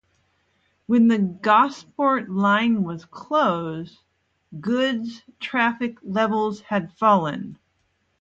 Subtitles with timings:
[0.87, 3.99] When the Gosport line was closed,
[4.59, 7.59] goods traffic levels had fallen.